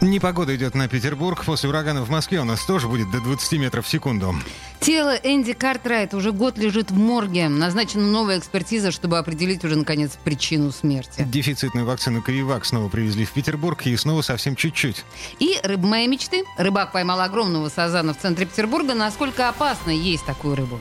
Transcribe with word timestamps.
Непогода 0.00 0.54
идет 0.54 0.74
на 0.74 0.88
Петербург. 0.88 1.42
После 1.44 1.68
урагана 1.68 2.02
в 2.02 2.10
Москве 2.10 2.40
у 2.40 2.44
нас 2.44 2.64
тоже 2.64 2.86
будет 2.86 3.10
до 3.10 3.20
20 3.20 3.52
метров 3.58 3.86
в 3.86 3.88
секунду. 3.88 4.34
Тело 4.80 5.16
Энди 5.16 5.54
Картрайт 5.54 6.12
уже 6.12 6.32
год 6.32 6.58
лежит 6.58 6.90
в 6.90 6.98
морге. 6.98 7.48
Назначена 7.48 8.02
новая 8.02 8.38
экспертиза, 8.38 8.90
чтобы 8.90 9.16
определить 9.16 9.64
уже, 9.64 9.76
наконец, 9.76 10.12
причину 10.22 10.70
смерти. 10.70 11.22
Дефицитную 11.26 11.86
вакцину 11.86 12.20
Кривак 12.20 12.66
снова 12.66 12.88
привезли 12.88 13.24
в 13.24 13.32
Петербург 13.32 13.86
и 13.86 13.96
снова 13.96 14.20
совсем 14.20 14.54
чуть-чуть. 14.54 15.04
И 15.38 15.58
рыба 15.62 15.86
моей 15.86 16.08
мечты. 16.08 16.44
Рыбак 16.58 16.92
поймал 16.92 17.20
огромного 17.20 17.70
сазана 17.70 18.12
в 18.12 18.18
центре 18.18 18.44
Петербурга. 18.44 18.94
Насколько 18.94 19.48
опасно 19.48 19.90
есть 19.90 20.26
такую 20.26 20.56
рыбу? 20.56 20.78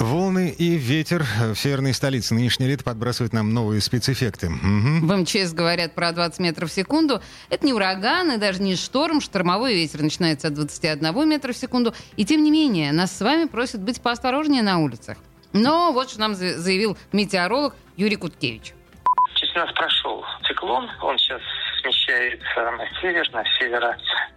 Волны 0.00 0.54
и 0.56 0.76
ветер 0.76 1.24
в 1.38 1.54
северной 1.56 1.92
столице. 1.92 2.34
Нынешнее 2.34 2.68
лето 2.70 2.84
подбрасывает 2.84 3.34
нам 3.34 3.52
новые 3.52 3.82
спецэффекты. 3.82 4.46
Угу. 4.46 5.06
В 5.06 5.16
МЧС 5.16 5.52
говорят 5.52 5.94
про 5.94 6.12
20 6.12 6.40
метров 6.40 6.70
в 6.70 6.72
секунду. 6.72 7.20
Это 7.50 7.66
не 7.66 7.74
ураган 7.74 8.32
и 8.32 8.38
даже 8.38 8.62
не 8.62 8.76
шторм. 8.76 9.20
Штормовой 9.20 9.74
ветер 9.74 10.00
начинается 10.00 10.48
от 10.48 10.54
21 10.54 11.28
метра 11.28 11.52
в 11.52 11.56
секунду. 11.56 11.92
И 12.16 12.24
тем 12.24 12.42
не 12.42 12.50
менее, 12.50 12.92
нас 12.92 13.14
с 13.14 13.20
вами 13.20 13.44
просят 13.44 13.82
быть 13.82 14.00
поосторожнее 14.00 14.62
на 14.62 14.78
улицах. 14.78 15.18
Но 15.52 15.92
вот 15.92 16.10
что 16.10 16.20
нам 16.20 16.34
заявил 16.34 16.96
метеоролог 17.12 17.74
Юрий 17.96 18.16
Куткевич. 18.16 18.72
Через 19.34 19.54
нас 19.54 19.72
прошел 19.72 20.24
циклон. 20.46 20.88
Он 21.02 21.18
сейчас 21.18 21.42
смещается 21.82 22.70
на 22.78 22.86
север, 23.00 23.28
на 23.32 23.44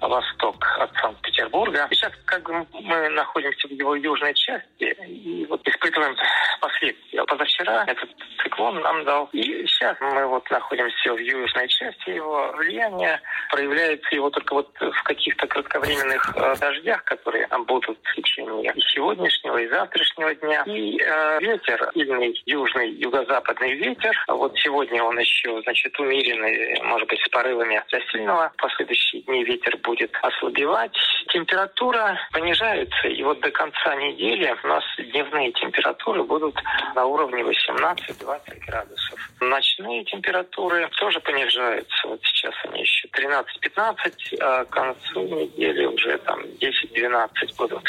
северо-восток 0.03 0.55
от 0.79 0.93
Санкт-Петербурга. 1.01 1.87
Сейчас 1.91 2.11
как 2.25 2.43
бы 2.43 2.65
мы 2.73 3.09
находимся 3.09 3.67
в 3.67 3.71
его 3.71 3.95
южной 3.95 4.33
части 4.33 4.95
и 5.07 5.45
вот 5.45 5.65
испытываем 5.67 6.15
последствия. 6.59 7.12
Позавчера 7.27 7.83
этот 7.87 8.09
циклон 8.41 8.79
нам 8.81 9.03
дал. 9.05 9.29
И 9.31 9.65
сейчас 9.67 9.97
мы 10.01 10.25
вот 10.27 10.49
находимся 10.49 11.13
в 11.13 11.17
южной 11.17 11.67
части. 11.67 12.09
Его 12.09 12.51
влияние 12.57 13.19
проявляется 13.49 14.15
его 14.15 14.29
только 14.29 14.53
вот 14.53 14.69
в 14.79 15.03
каких-то 15.03 15.47
кратковременных 15.47 16.35
э, 16.35 16.55
дождях, 16.59 17.03
которые 17.03 17.47
будут 17.67 17.97
в 18.03 18.15
течение 18.15 18.71
и 18.73 18.81
сегодняшнего, 18.81 19.57
и 19.57 19.67
завтрашнего 19.67 20.35
дня. 20.35 20.63
И 20.65 20.99
э, 20.99 21.39
ветер, 21.41 21.91
сильный 21.93 22.41
южный, 22.45 22.89
юго-западный 22.91 23.73
ветер. 23.73 24.13
Вот 24.27 24.57
сегодня 24.57 25.03
он 25.03 25.19
еще, 25.19 25.61
значит, 25.63 25.97
умеренный, 25.99 26.81
может 26.83 27.07
быть, 27.07 27.19
с 27.21 27.29
порывами 27.29 27.81
до 27.91 27.99
сильного. 28.11 28.51
В 28.57 28.61
последующие 28.61 29.21
дни 29.23 29.43
ветер 29.43 29.77
будет 29.77 30.11
ослабевать. 30.21 30.95
Температура 31.29 32.19
понижается. 32.31 33.07
И 33.07 33.23
вот 33.23 33.39
до 33.41 33.51
конца 33.51 33.95
недели 33.95 34.55
у 34.63 34.67
нас 34.67 34.83
дневные 34.97 35.51
температуры 35.53 36.23
будут 36.23 36.55
на 36.95 37.02
уровне 37.05 37.43
18-20 37.43 38.65
градусов. 38.65 39.19
Ночные 39.39 40.03
температуры 40.05 40.89
тоже 40.97 41.19
понижаются. 41.19 42.07
Вот 42.07 42.21
сейчас 42.23 42.53
они 42.65 42.81
еще 42.81 43.07
13-15, 43.09 44.37
а 44.39 44.65
к 44.65 44.69
концу 44.69 45.21
недели 45.21 45.85
уже 45.85 46.17
там 46.19 46.41
10-12 46.41 47.55
будут. 47.57 47.83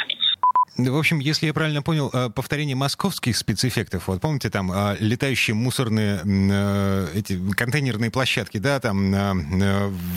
В 0.76 0.96
общем, 0.96 1.20
если 1.20 1.46
я 1.46 1.54
правильно 1.54 1.82
понял, 1.82 2.10
э, 2.12 2.30
повторение 2.30 2.74
московских 2.74 3.36
спецэффектов, 3.36 4.08
вот 4.08 4.20
помните, 4.20 4.50
там 4.50 4.72
э, 4.72 4.96
летающие 4.98 5.54
мусорные 5.54 6.20
э, 6.24 7.08
эти 7.14 7.38
контейнерные 7.52 8.10
площадки, 8.10 8.58
да, 8.58 8.80
там 8.80 9.14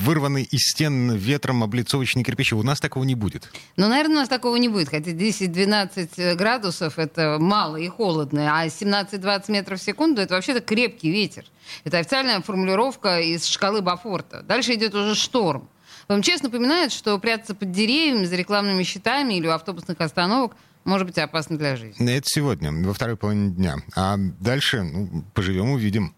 вырванные 0.04 0.46
из 0.46 0.72
стен 0.72 1.12
ветром 1.12 1.64
облицовочные 1.64 2.24
кирпичи, 2.24 2.56
у 2.56 2.64
нас 2.64 2.80
такого 2.80 3.04
не 3.04 3.14
будет. 3.14 3.52
Ну, 3.76 3.88
наверное, 3.88 4.18
у 4.18 4.20
нас 4.20 4.30
такого 4.30 4.56
не 4.56 4.68
будет, 4.68 4.90
хотя 4.90 5.12
10-12 5.12 6.36
градусов 6.36 6.98
это 6.98 7.38
мало 7.40 7.78
и 7.78 7.88
холодно, 7.88 8.60
а 8.60 8.66
17-20 8.66 9.52
метров 9.52 9.80
в 9.80 9.84
секунду 9.84 10.22
это 10.22 10.34
вообще-то 10.34 10.62
крепкий 10.62 11.12
ветер. 11.12 11.46
Это 11.84 12.00
официальная 12.00 12.42
формулировка 12.42 13.20
из 13.20 13.46
шкалы 13.46 13.82
Бафорта. 13.82 14.42
Дальше 14.42 14.74
идет 14.74 14.96
уже 14.96 15.14
шторм. 15.14 15.70
Вам 16.08 16.22
честно 16.22 16.50
напоминает, 16.50 16.92
что 16.92 17.18
прятаться 17.20 17.56
под 17.56 17.72
деревьями, 17.72 18.26
за 18.26 18.36
рекламными 18.36 18.84
щитами 18.84 19.36
или 19.36 19.48
у 19.48 19.52
автобусных 19.52 20.00
остановок 20.02 20.56
может 20.86 21.06
быть 21.06 21.18
опасно 21.18 21.58
для 21.58 21.76
жизни. 21.76 22.12
Это 22.12 22.28
сегодня, 22.28 22.72
во 22.72 22.94
второй 22.94 23.18
половине 23.18 23.52
дня. 23.52 23.76
А 23.96 24.16
дальше 24.18 24.84
ну, 24.84 25.24
поживем, 25.34 25.72
увидим. 25.72 26.16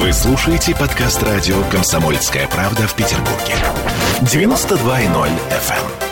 Вы 0.00 0.12
слушаете 0.12 0.74
подкаст 0.74 1.22
радио 1.22 1.62
«Комсомольская 1.70 2.48
правда» 2.48 2.86
в 2.86 2.94
Петербурге. 2.94 3.54
92.0 4.20 5.30
FM. 5.50 6.05